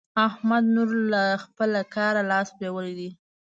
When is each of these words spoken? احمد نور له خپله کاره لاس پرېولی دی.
احمد 0.27 0.63
نور 0.75 0.89
له 1.13 1.23
خپله 1.43 1.79
کاره 1.95 2.21
لاس 2.31 2.47
پرېولی 2.57 2.93
دی. 2.99 3.09